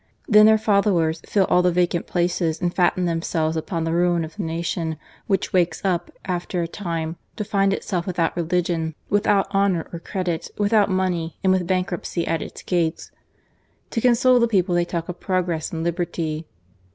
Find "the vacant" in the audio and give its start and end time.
1.61-2.07